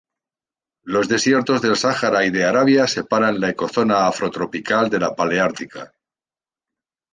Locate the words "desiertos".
1.09-1.61